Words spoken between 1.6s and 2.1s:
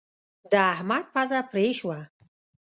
شوه.